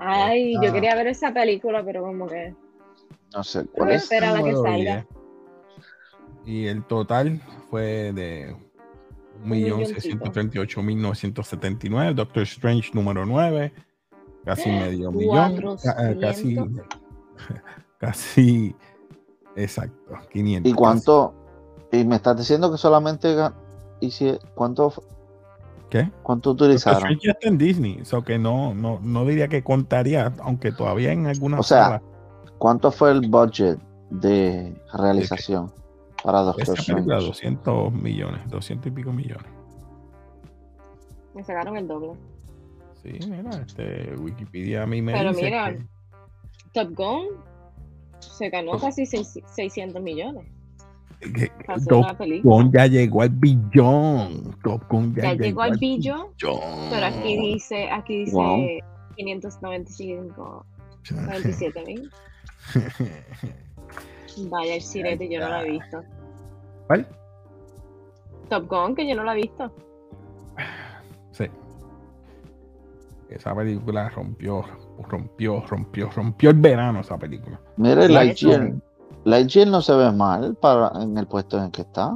Ay, 0.08 0.54
yo 0.62 0.72
quería 0.72 0.94
ver 0.96 1.08
esa 1.08 1.34
película, 1.34 1.84
pero 1.84 2.04
como 2.04 2.28
que 2.28 2.54
No 3.34 3.44
sé 3.44 3.66
cuál 3.66 3.90
a 3.92 3.96
es. 3.96 4.04
esperar 4.04 4.38
a 4.38 4.44
que 4.44 4.54
salga. 4.54 5.08
10. 6.46 6.46
y 6.46 6.68
el 6.68 6.84
total 6.86 7.42
fue 7.70 8.14
de 8.14 8.56
milloncito. 9.44 10.00
1.638.979 10.00 12.14
Doctor 12.14 12.44
Strange 12.44 12.92
número 12.94 13.26
9 13.26 13.74
casi 14.46 14.70
medio 14.82 15.12
millón 15.12 15.76
eh, 16.00 16.18
casi 16.22 16.56
400. 16.56 16.86
casi 17.98 18.76
exacto 19.56 20.14
500 20.32 20.72
¿Y 20.72 20.76
cuánto? 20.76 21.34
Y 21.92 22.06
me 22.06 22.18
estás 22.18 22.38
diciendo 22.38 22.72
que 22.72 22.78
solamente 22.78 23.36
y 24.02 24.12
si, 24.12 24.38
cuánto 24.54 24.94
¿qué? 26.04 26.12
cuánto 26.24 26.50
Doctor 26.52 26.68
utilizaron? 26.68 26.98
Strange 27.00 27.25
ya 27.28 27.32
está 27.32 27.48
en 27.48 27.58
Disney 27.58 28.00
so 28.06 28.24
que 28.24 28.38
no, 28.38 28.74
no, 28.74 29.00
no 29.02 29.25
diría 29.25 29.48
que 29.48 29.64
contaría 29.64 30.34
aunque 30.40 30.72
todavía 30.72 31.12
en 31.12 31.28
algunas 31.28 31.60
O 31.60 31.64
sea, 31.64 31.84
salas 31.86 32.02
¿Cuánto 32.58 32.92
fue 32.92 33.12
el 33.12 33.22
budget 33.30 33.78
de 34.10 34.74
realización 34.94 35.72
para 36.24 36.42
Doctor 36.42 36.78
Strange? 36.80 37.10
200 37.10 37.92
millones 37.94 38.42
200 38.50 38.88
y 38.88 38.92
pico 38.92 39.12
millones 39.12 39.46
Me 41.34 41.44
sacaron 41.44 41.78
el 41.78 41.88
doble. 41.88 42.14
sí 43.04 43.12
mira 43.30 43.50
este 43.66 44.14
Wikipedia 44.20 44.84
a 44.84 44.86
mí 44.86 45.02
me 45.02 45.14
Pero 45.14 45.30
dice 45.30 45.44
mira, 45.46 45.74
que- 45.74 45.86
Top 46.74 46.94
Gun 46.96 47.25
se 48.20 48.50
ganó 48.50 48.72
Top- 48.72 48.82
casi 48.82 49.06
seis- 49.06 49.40
600 49.54 50.02
millones. 50.02 50.46
Top. 51.88 52.18
Gun 52.44 52.72
ya 52.72 52.88
llegó 52.88 53.22
al 53.24 53.30
billón 53.30 54.56
Top 54.64 54.84
Gun 54.90 55.16
ya, 55.16 55.24
Ya 55.24 55.34
llegó 55.34 55.62
al 55.64 55.78
billón, 55.78 56.28
billón. 56.40 56.90
pero 56.92 57.06
aquí 57.08 57.38
dice, 57.38 57.90
aquí 57.90 58.26
dice 58.26 58.36
Wow. 58.36 58.60
595, 59.16 60.66
97 61.12 61.84
mil. 61.86 62.12
Vaya 64.50 64.76
el 64.76 64.82
sirete, 64.82 65.30
yo 65.30 65.40
no 65.40 65.50
lo 65.50 65.62
he 65.62 65.72
visto. 65.72 66.04
¿Cuál? 66.88 67.08
Top 68.50 68.68
Gun, 68.68 68.96
que 68.96 69.08
yo 69.08 69.16
no 69.16 69.24
lo 69.24 69.32
he 69.32 69.36
visto. 69.36 69.72
Sí. 71.32 71.46
Esa 73.30 73.56
película 73.56 74.10
rompió, 74.10 74.64
rompió, 75.10 75.62
rompió, 75.62 76.10
rompió 76.10 76.50
el 76.52 76.58
verano 76.58 77.00
esa 77.00 77.18
película. 77.18 77.60
Mire, 77.78 78.08
Sí, 78.08 78.14
Lightyear, 78.14 78.74
Lightyear 79.24 79.68
no 79.68 79.82
se 79.82 79.94
ve 79.94 80.12
mal 80.12 80.56
para, 80.56 80.92
en 81.02 81.18
el 81.18 81.28
puesto 81.28 81.58
en 81.58 81.66
el 81.66 81.72
que 81.72 81.82
está. 81.82 82.16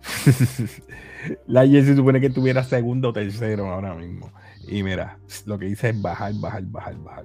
La 1.46 1.66
Jen 1.66 1.84
se 1.84 1.96
supone 1.96 2.20
que 2.20 2.30
tuviera 2.30 2.64
segundo 2.64 3.10
o 3.10 3.12
tercero 3.12 3.70
ahora 3.70 3.94
mismo. 3.94 4.30
Y 4.66 4.82
mira, 4.82 5.18
lo 5.46 5.58
que 5.58 5.66
dice 5.66 5.90
es 5.90 6.00
bajar, 6.00 6.32
bajar, 6.40 6.62
bajar, 6.64 6.96
bajar. 6.98 7.24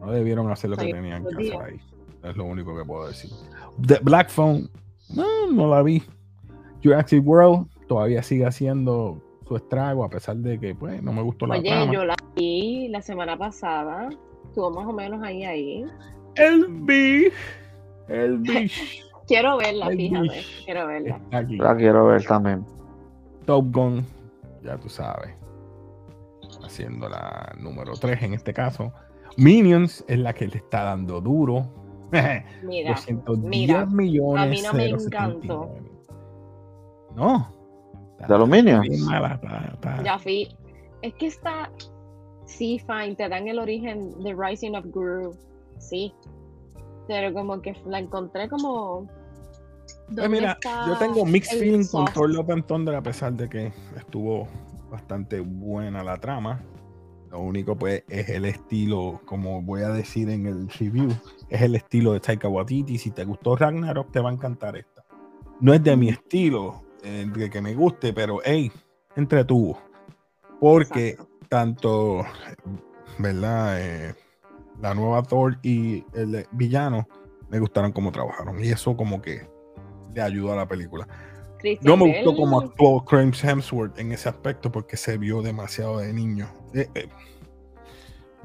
No 0.00 0.10
debieron 0.12 0.50
hacer 0.50 0.70
lo 0.70 0.76
que 0.76 0.84
Ay, 0.84 0.92
tenían 0.92 1.24
que 1.24 1.34
hacer 1.34 1.62
ahí. 1.62 1.80
Es 2.22 2.36
lo 2.36 2.44
único 2.44 2.76
que 2.76 2.84
puedo 2.84 3.08
decir. 3.08 3.30
The 3.86 4.00
Black 4.02 4.28
Phone, 4.30 4.68
no, 5.14 5.50
no 5.50 5.68
la 5.68 5.82
vi. 5.82 6.02
Jurassic 6.82 7.26
World 7.26 7.68
todavía 7.88 8.22
sigue 8.22 8.46
haciendo 8.46 9.22
su 9.46 9.56
estrago, 9.56 10.04
a 10.04 10.10
pesar 10.10 10.36
de 10.36 10.58
que 10.58 10.74
pues, 10.74 11.02
no 11.02 11.12
me 11.12 11.22
gustó 11.22 11.46
la 11.46 11.56
Oye, 11.56 11.70
trama. 11.70 11.92
yo 11.92 12.04
la 12.04 12.16
vi 12.34 12.88
la 12.88 13.00
semana 13.00 13.38
pasada. 13.38 14.08
Estuvo 14.44 14.70
más 14.70 14.86
o 14.86 14.92
menos 14.92 15.22
ahí, 15.22 15.44
ahí. 15.44 15.84
El 16.36 16.66
B. 16.68 17.32
El 18.08 18.38
B. 18.38 18.70
Quiero 19.26 19.56
verla, 19.56 19.86
Ay, 19.86 19.96
fíjate. 19.96 20.22
bish. 20.28 20.64
Quiero 20.64 20.86
verla. 20.86 21.20
Aquí. 21.32 21.56
La 21.56 21.76
quiero 21.76 22.06
ver 22.06 22.24
también. 22.24 22.64
Top 23.44 23.66
Gun, 23.72 24.04
ya 24.62 24.76
tú 24.78 24.88
sabes. 24.88 25.34
Haciendo 26.64 27.08
la 27.08 27.52
número 27.58 27.94
3 27.94 28.22
en 28.22 28.34
este 28.34 28.52
caso. 28.52 28.92
Minions 29.36 30.04
es 30.08 30.18
la 30.18 30.32
que 30.32 30.46
le 30.46 30.56
está 30.58 30.82
dando 30.84 31.20
duro. 31.20 31.66
Mira, 32.62 32.90
210 32.92 33.38
mira, 33.50 33.86
millones. 33.86 34.42
a 34.42 34.46
mí 34.46 34.62
no 34.62 34.72
me 34.72 34.88
079. 34.88 35.04
encantó. 35.06 35.70
No. 37.16 37.52
¿De 38.26 38.34
aluminio? 38.34 38.80
ya 40.04 40.18
fui. 40.18 40.48
Es 41.02 41.14
que 41.14 41.26
está. 41.26 41.70
Sí, 42.46 42.78
fine, 42.78 43.16
te 43.16 43.28
dan 43.28 43.48
el 43.48 43.58
origen 43.58 44.22
de 44.22 44.34
Rising 44.34 44.74
of 44.76 44.86
Guru. 44.86 45.36
Sí. 45.78 46.12
Pero 47.06 47.32
como 47.32 47.60
que 47.60 47.74
la 47.86 48.00
encontré 48.00 48.48
como. 48.48 49.08
¿dónde 50.08 50.28
mira, 50.28 50.58
yo 50.86 50.96
tengo 50.98 51.24
mixed 51.24 51.54
el 51.54 51.60
feeling 51.60 51.86
con? 51.86 52.04
Thor 52.06 52.30
Love 52.30 52.50
and 52.50 52.66
Thunder 52.66 52.94
a 52.94 53.02
pesar 53.02 53.32
de 53.34 53.48
que 53.48 53.72
estuvo 53.96 54.48
bastante 54.90 55.40
buena 55.40 56.02
la 56.02 56.18
trama. 56.18 56.62
Lo 57.30 57.40
único 57.40 57.76
pues 57.76 58.04
es 58.08 58.28
el 58.28 58.44
estilo, 58.44 59.20
como 59.24 59.60
voy 59.62 59.82
a 59.82 59.88
decir 59.88 60.30
en 60.30 60.46
el 60.46 60.68
review, 60.68 61.10
es 61.50 61.60
el 61.60 61.74
estilo 61.74 62.12
de 62.12 62.20
Taika 62.20 62.48
Waititi. 62.48 62.98
Si 62.98 63.10
te 63.10 63.24
gustó 63.24 63.56
Ragnarok, 63.56 64.10
te 64.12 64.20
va 64.20 64.30
a 64.30 64.32
encantar 64.32 64.76
esta. 64.76 65.04
No 65.60 65.74
es 65.74 65.82
de 65.82 65.96
mi 65.96 66.08
estilo, 66.08 66.82
eh, 67.02 67.26
de 67.34 67.50
que 67.50 67.60
me 67.60 67.74
guste, 67.74 68.12
pero 68.12 68.38
hey, 68.44 68.70
entretuvo. 69.16 69.78
Porque 70.60 71.10
Exacto. 71.10 71.36
tanto, 71.48 72.24
¿verdad? 73.18 73.80
Eh, 73.80 74.14
la 74.80 74.94
nueva 74.94 75.22
Thor 75.22 75.58
y 75.62 76.04
el 76.14 76.46
villano 76.52 77.06
me 77.48 77.58
gustaron 77.60 77.92
como 77.92 78.12
trabajaron. 78.12 78.62
Y 78.62 78.68
eso 78.68 78.96
como 78.96 79.20
que 79.22 79.48
le 80.14 80.22
ayudó 80.22 80.52
a 80.52 80.56
la 80.56 80.66
película. 80.68 81.06
Christian 81.58 81.98
No 81.98 82.04
me 82.04 82.12
gustó 82.22 82.36
como 82.36 82.60
actuó 82.60 83.04
Chris 83.04 83.42
Hemsworth 83.42 83.98
en 83.98 84.12
ese 84.12 84.28
aspecto 84.28 84.70
porque 84.70 84.96
se 84.96 85.16
vio 85.18 85.42
demasiado 85.42 85.98
de 85.98 86.12
niño. 86.12 86.48
Eh, 86.74 86.88
eh, 86.94 87.08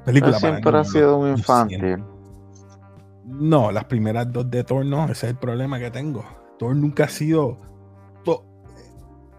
película 0.06 0.32
para 0.40 0.40
siempre 0.40 0.70
ha 0.70 0.74
niños, 0.74 0.92
sido 0.92 1.18
un 1.18 1.30
infantil. 1.32 2.04
No, 3.26 3.72
las 3.72 3.86
primeras 3.86 4.32
dos 4.32 4.50
de 4.50 4.64
Thor 4.64 4.86
no, 4.86 5.06
ese 5.06 5.12
es 5.28 5.32
el 5.34 5.36
problema 5.38 5.80
que 5.80 5.92
tengo. 5.92 6.24
Thor 6.58 6.76
nunca 6.76 7.06
ha 7.06 7.10
sido. 7.10 7.58
to- 8.24 8.44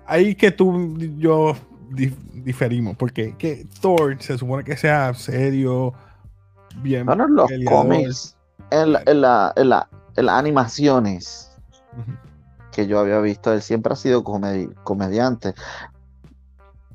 Ahí 0.06 0.34
que 0.34 0.50
tú 0.50 0.96
y 0.98 1.16
yo 1.18 1.54
dif- 1.90 2.16
diferimos, 2.32 2.96
porque 2.96 3.36
que 3.36 3.66
Thor 3.80 4.16
se 4.20 4.36
supone 4.38 4.64
que 4.64 4.76
sea 4.76 5.12
serio, 5.14 5.92
bien. 6.76 7.06
Bueno, 7.06 7.24
en 7.26 7.34
los 7.34 7.50
cómics, 7.68 8.36
en, 8.70 8.92
la- 8.92 9.02
en 9.06 9.20
la- 9.20 9.52
en 9.56 9.68
la- 9.68 9.88
en 10.16 10.26
las 10.26 10.34
animaciones 10.38 11.50
que 12.70 12.86
yo 12.86 12.98
había 13.00 13.18
visto, 13.20 13.52
él 13.52 13.60
siempre 13.62 13.92
ha 13.92 13.96
sido 13.96 14.22
comedi- 14.24 14.72
comediante. 14.84 15.54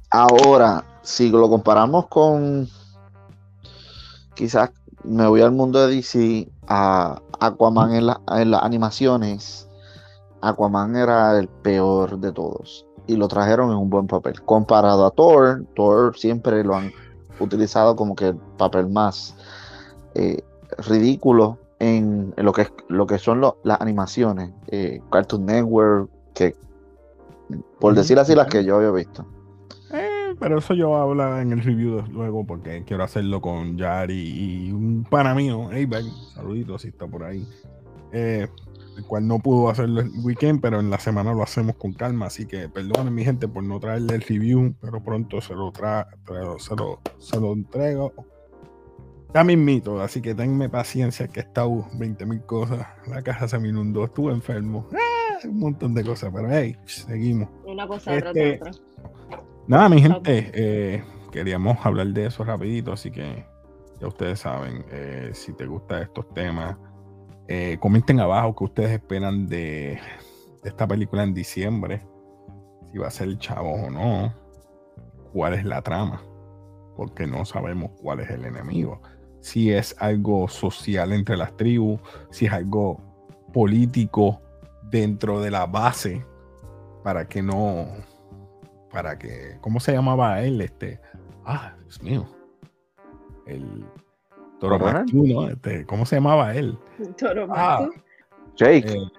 Ahora, 0.09 0.83
si 1.01 1.29
lo 1.29 1.49
comparamos 1.49 2.07
con, 2.07 2.67
quizás 4.35 4.71
me 5.03 5.27
voy 5.27 5.41
al 5.41 5.51
mundo 5.51 5.85
de 5.85 5.95
DC, 5.95 6.49
a 6.67 7.21
Aquaman 7.39 7.93
en, 7.93 8.07
la- 8.07 8.21
en 8.35 8.51
las 8.51 8.63
animaciones, 8.63 9.67
Aquaman 10.41 10.95
era 10.95 11.37
el 11.37 11.47
peor 11.47 12.19
de 12.19 12.31
todos 12.31 12.85
y 13.05 13.15
lo 13.15 13.27
trajeron 13.27 13.69
en 13.71 13.77
un 13.77 13.89
buen 13.89 14.07
papel. 14.07 14.41
Comparado 14.43 15.05
a 15.05 15.11
Thor, 15.11 15.65
Thor 15.75 16.17
siempre 16.17 16.63
lo 16.63 16.75
han 16.75 16.91
utilizado 17.39 17.95
como 17.95 18.15
que 18.15 18.29
el 18.29 18.35
papel 18.57 18.87
más 18.89 19.35
eh, 20.17 20.43
ridículo 20.87 21.59
en, 21.79 22.33
en 22.35 22.45
lo 22.45 22.51
que 22.53 22.63
es- 22.63 22.73
lo 22.89 23.05
que 23.07 23.17
son 23.19 23.39
lo- 23.39 23.57
las 23.63 23.79
animaciones, 23.81 24.51
eh, 24.67 24.99
Cartoon 25.11 25.45
Network, 25.45 26.09
que 26.33 26.55
por 27.79 27.93
decir 27.95 28.19
así 28.19 28.35
las 28.35 28.47
que 28.47 28.63
yo 28.65 28.75
había 28.77 28.91
visto. 28.91 29.25
Eh, 29.93 30.35
pero 30.39 30.57
eso 30.59 30.73
yo 30.73 30.89
voy 30.89 30.97
a 30.99 31.03
hablar 31.03 31.41
en 31.41 31.53
el 31.53 31.63
review 31.63 32.01
luego 32.11 32.45
porque 32.45 32.83
quiero 32.85 33.03
hacerlo 33.03 33.39
con 33.41 33.77
Yari 33.77 34.67
y 34.67 34.71
un 34.71 35.05
pana 35.09 35.33
mío, 35.33 35.71
Eibar, 35.71 36.01
saludito 36.33 36.77
si 36.77 36.89
está 36.89 37.07
por 37.07 37.23
ahí, 37.23 37.47
eh, 38.11 38.47
el 38.97 39.03
cual 39.05 39.27
no 39.27 39.39
pudo 39.39 39.69
hacerlo 39.69 40.01
el 40.01 40.11
weekend, 40.23 40.59
pero 40.59 40.79
en 40.79 40.89
la 40.89 40.99
semana 40.99 41.31
lo 41.33 41.43
hacemos 41.43 41.75
con 41.77 41.93
calma, 41.93 42.25
así 42.25 42.47
que 42.47 42.67
perdonen 42.67 43.13
mi 43.13 43.23
gente 43.23 43.47
por 43.47 43.63
no 43.63 43.79
traerle 43.79 44.15
el 44.15 44.21
review, 44.21 44.73
pero 44.81 45.01
pronto 45.01 45.39
se 45.39 45.53
lo, 45.53 45.71
tra 45.71 46.07
tra- 46.25 46.57
se 46.59 46.75
lo, 46.75 46.99
se 47.19 47.39
lo 47.39 47.53
entrego. 47.53 48.11
Ya 49.33 49.43
mismito, 49.43 50.01
así 50.01 50.21
que 50.21 50.33
tenme 50.33 50.69
paciencia 50.69 51.27
que 51.27 51.41
he 51.41 51.43
estado 51.43 51.85
20 51.93 52.25
mil 52.25 52.41
cosas. 52.43 52.87
La 53.07 53.21
casa 53.21 53.47
se 53.47 53.59
me 53.59 53.69
inundó, 53.69 54.05
estuve 54.05 54.31
enfermo. 54.31 54.87
Ah, 54.93 55.37
un 55.43 55.59
montón 55.59 55.93
de 55.93 56.03
cosas, 56.03 56.31
pero 56.33 56.49
hey, 56.49 56.77
seguimos. 56.85 57.49
Una 57.65 57.87
cosa 57.87 58.15
Este, 58.15 58.55
otra. 58.55 58.71
Nada, 59.67 59.89
mi 59.89 60.01
gente, 60.01 60.51
eh, 60.53 61.03
queríamos 61.31 61.77
hablar 61.85 62.07
de 62.07 62.27
eso 62.27 62.43
rapidito, 62.43 62.93
así 62.93 63.11
que 63.11 63.45
ya 63.99 64.07
ustedes 64.07 64.39
saben, 64.39 64.85
eh, 64.91 65.31
si 65.33 65.53
te 65.53 65.65
gustan 65.65 66.03
estos 66.03 66.33
temas, 66.33 66.77
eh, 67.47 67.77
comenten 67.79 68.19
abajo 68.19 68.55
qué 68.55 68.63
ustedes 68.63 68.91
esperan 68.91 69.47
de, 69.47 69.99
de 70.63 70.69
esta 70.69 70.87
película 70.87 71.23
en 71.23 71.33
diciembre, 71.33 72.01
si 72.91 72.97
va 72.97 73.07
a 73.07 73.11
ser 73.11 73.37
chavo 73.39 73.73
o 73.73 73.89
no, 73.89 74.33
cuál 75.33 75.53
es 75.53 75.65
la 75.65 75.81
trama, 75.81 76.21
porque 76.95 77.27
no 77.27 77.43
sabemos 77.43 77.91
cuál 78.01 78.21
es 78.21 78.29
el 78.29 78.45
enemigo, 78.45 79.01
si 79.47 79.71
es 79.71 79.95
algo 79.99 80.49
social 80.49 81.13
entre 81.13 81.37
las 81.37 81.55
tribus, 81.55 82.01
si 82.31 82.47
es 82.47 82.51
algo 82.51 82.99
político 83.53 84.41
dentro 84.83 85.39
de 85.39 85.51
la 85.51 85.65
base, 85.65 86.25
para 87.01 87.29
que 87.29 87.41
no 87.41 87.87
para 88.91 89.17
que, 89.17 89.57
¿cómo 89.61 89.79
se 89.79 89.93
llamaba 89.93 90.41
él? 90.41 90.59
Este, 90.59 90.99
ah, 91.45 91.73
Dios 91.83 92.03
mío, 92.03 92.27
el 93.45 93.85
Toro 94.59 94.79
¿no? 95.13 95.47
Este, 95.47 95.85
¿Cómo 95.85 96.05
se 96.05 96.17
llamaba 96.17 96.53
él? 96.53 96.77
Toro 97.17 97.47
Ah. 97.49 97.87
Jake, 98.57 98.91
eh, 98.91 99.11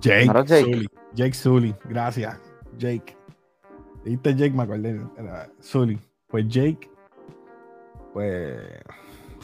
Jake, 0.00 0.26
¿No 0.26 0.32
era 0.32 0.44
Jake? 0.44 0.64
Sully, 0.64 0.88
Jake 1.14 1.34
Sully, 1.34 1.74
gracias, 1.84 2.36
Jake. 2.78 3.16
Dijiste 4.02 4.34
Jake, 4.34 4.56
me 4.56 4.64
acordé, 4.64 5.00
era 5.16 5.48
Sully. 5.60 6.00
Pues 6.26 6.48
Jake, 6.48 6.90
pues, 8.12 8.82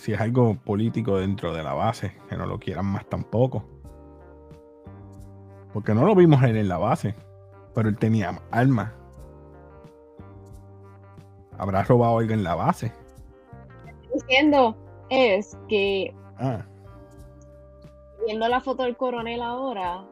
si 0.02 0.12
es 0.12 0.20
algo 0.20 0.56
político 0.56 1.16
dentro 1.18 1.54
de 1.54 1.62
la 1.62 1.74
base, 1.74 2.12
que 2.28 2.36
no 2.36 2.44
lo 2.46 2.58
quieran 2.58 2.86
más 2.86 3.06
tampoco. 3.06 3.64
Porque 5.72 5.94
no 5.94 6.04
lo 6.04 6.16
vimos 6.16 6.42
él 6.42 6.56
en 6.56 6.66
la 6.68 6.76
base, 6.76 7.14
pero 7.72 7.88
él 7.88 7.96
tenía 7.96 8.42
armas. 8.50 8.90
Habrá 11.56 11.84
robado 11.84 12.18
algo 12.18 12.32
en 12.34 12.42
la 12.42 12.56
base. 12.56 12.90
diciendo 14.12 14.76
es 15.08 15.56
que 15.68 16.12
Ah, 16.36 16.64
viendo 18.26 18.48
la 18.48 18.60
foto 18.60 18.82
del 18.82 18.96
coronel 18.96 19.40
ahora, 19.40 20.04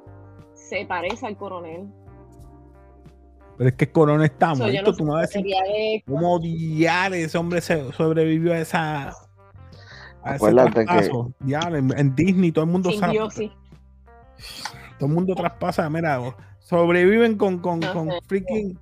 se 0.54 0.87
parece 0.87 1.26
al 1.26 1.37
coronel. 1.37 1.88
pero 3.59 3.70
es 3.70 3.75
que 3.76 3.87
el 3.87 3.92
coronel 3.92 4.26
está 4.26 4.54
So, 4.54 4.62
muerto. 4.62 4.92
no 4.92 4.97
Tú 4.97 5.04
me 5.04 5.11
vas 5.14 5.18
a 5.18 5.20
decir 5.23 5.40
Sería 5.40 5.62
de 5.64 6.04
cómo 6.06 6.35
odiar 6.37 7.12
ese 7.12 7.37
hombre 7.37 7.61
se 7.61 7.90
sobrevivió 7.92 8.52
a 8.52 8.59
esa. 8.61 9.12
Acuérdate 10.22 10.84
que-. 10.84 11.10
Diablo, 11.40 11.76
en, 11.78 11.98
en 11.98 12.14
Disney 12.14 12.52
todo 12.52 12.64
el 12.64 12.70
mundo 12.70 12.90
sabe. 12.92 13.18
Todo 14.98 15.08
el 15.08 15.14
mundo 15.14 15.34
traspasa. 15.34 15.88
Mira, 15.90 16.20
sobreviven 16.58 17.36
con, 17.36 17.58
con, 17.58 17.80
No 17.80 17.92
con 17.92 18.10
sé. 18.10 18.18
freaking. 18.26 18.78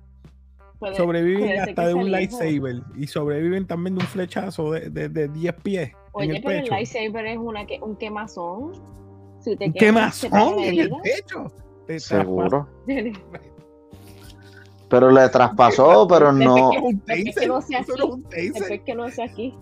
Puede- 0.79 0.95
Sobreviven 0.95 1.59
hasta 1.59 1.87
de 1.87 1.93
un 1.93 2.09
lightsaber. 2.11 2.81
Y 2.95 3.07
sobreviven 3.07 3.67
también 3.67 3.95
de 3.95 4.01
un 4.01 4.07
flechazo 4.07 4.71
de, 4.71 4.89
de, 4.89 5.09
de 5.09 5.27
10 5.27 5.53
pies. 5.61 5.89
en 5.89 5.95
Oye, 6.13 6.37
el 6.37 6.43
pero 6.43 6.59
el 6.63 6.69
lightsaber 6.69 7.25
es 7.25 7.37
una 7.37 7.65
que, 7.65 7.79
un 7.81 7.95
quemazón. 7.97 8.71
Si 9.41 9.55
te 9.57 9.65
Un 9.67 9.73
quemas, 9.73 10.21
te 10.21 10.29
quemazón 10.29 10.53
una 10.53 10.67
en 10.67 10.79
el 10.79 10.91
pecho. 11.03 11.51
Te 11.85 11.99
seguro. 11.99 12.67
Pero 14.89 15.11
le 15.11 15.29
traspasó, 15.29 16.07
pero 16.07 16.31
no. 16.31 16.71
Después 17.05 17.35
que 18.85 18.95
no 18.95 19.09
sea 19.09 19.25
aquí. 19.25 19.53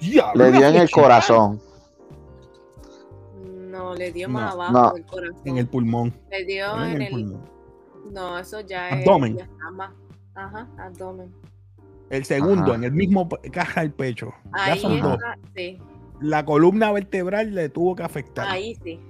Diablo, 0.00 0.44
Le 0.44 0.52
dio 0.52 0.66
en 0.68 0.76
el 0.76 0.90
corazón. 0.90 1.60
No, 3.70 3.94
le 3.94 4.12
dio 4.12 4.28
No, 4.28 4.34
más 4.34 4.52
abajo 4.54 4.72
no. 4.72 4.92
del 4.92 5.06
corazón. 5.06 5.40
En 5.44 5.58
el 5.58 5.66
pulmón. 5.68 6.14
Le 6.30 6.44
dio 6.44 6.76
En 6.76 6.90
en 6.90 6.96
el 6.96 7.02
el. 7.02 7.10
pulmón. 7.10 7.50
No, 8.12 8.38
eso 8.38 8.60
ya 8.60 8.88
Abdomen. 8.88 9.38
es. 9.38 9.48
más. 9.72 9.92
Ajá, 10.34 10.68
abdomen. 10.78 11.32
El 12.10 12.24
segundo, 12.24 12.62
Ajá. 12.72 12.74
en 12.76 12.84
el 12.84 12.92
mismo 12.92 13.28
caja 13.52 13.80
del 13.82 13.92
pecho. 13.92 14.32
Ya 14.56 14.72
Ahí 14.72 15.00
dos. 15.00 15.18
sí. 15.54 15.78
La 16.20 16.44
columna 16.44 16.90
vertebral 16.92 17.54
le 17.54 17.68
tuvo 17.68 17.94
que 17.96 18.02
afectar. 18.02 18.48
Ahí 18.48 18.74
sí. 18.82 19.00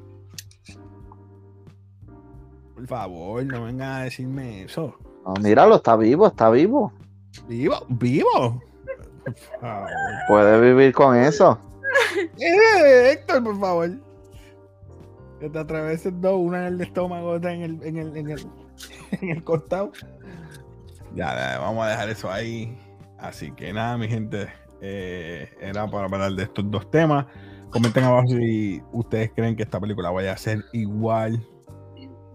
Por 2.75 2.87
favor, 2.87 3.45
no 3.45 3.65
vengan 3.65 3.91
a 3.91 4.03
decirme 4.05 4.63
eso. 4.65 4.95
No, 5.25 5.35
míralo, 5.43 5.77
está 5.77 5.97
vivo, 5.97 6.27
está 6.29 6.51
vivo. 6.51 6.93
¿Vivo? 7.49 7.75
¿Vivo? 7.89 8.63
Por 9.33 9.61
favor. 9.61 9.89
Puede 10.29 10.61
vivir 10.61 10.93
con 10.95 11.17
eso. 11.17 11.59
Eh, 12.39 13.13
Héctor, 13.13 13.45
por 13.45 13.59
favor. 13.61 13.91
Que 15.41 15.49
te 15.49 15.59
atraveses 15.59 16.13
dos, 16.21 16.37
una 16.39 16.67
en 16.67 16.75
el 16.75 16.81
estómago, 16.81 17.31
otra 17.31 17.53
en 17.53 17.63
el, 17.63 17.83
en 17.83 17.97
el, 17.97 18.17
en 18.17 18.31
el, 18.31 18.47
en 19.21 19.31
el 19.31 19.45
costado. 19.45 19.93
Ya, 21.15 21.35
ya, 21.35 21.59
vamos 21.59 21.85
a 21.87 21.91
dejar 21.91 22.09
eso 22.09 22.31
ahí. 22.31 22.77
Así 23.19 23.51
que 23.53 23.73
nada, 23.73 23.97
mi 23.99 24.09
gente. 24.09 24.49
eh, 24.81 25.49
era 25.61 25.87
para 25.91 26.05
hablar 26.05 26.33
de 26.33 26.43
estos 26.45 26.71
dos 26.71 26.91
temas. 26.91 27.27
Comenten 27.71 28.05
abajo 28.05 28.29
si 28.29 28.83
ustedes 28.93 29.31
creen 29.35 29.55
que 29.57 29.63
esta 29.63 29.79
película 29.81 30.11
vaya 30.11 30.33
a 30.33 30.37
ser 30.37 30.65
igual 30.73 31.45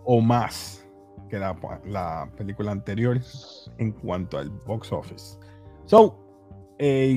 o 0.05 0.21
más 0.21 0.85
que 1.29 1.39
la, 1.39 1.57
la 1.85 2.29
película 2.37 2.71
anterior 2.71 3.19
en 3.79 3.91
cuanto 3.93 4.37
al 4.37 4.49
box 4.49 4.91
office. 4.91 5.37
So, 5.85 6.15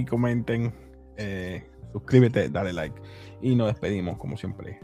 comenten, 0.08 0.72
eh, 1.16 1.64
suscríbete, 1.92 2.48
dale 2.48 2.72
like 2.72 3.00
y 3.40 3.54
nos 3.54 3.68
despedimos 3.68 4.18
como 4.18 4.36
siempre. 4.36 4.78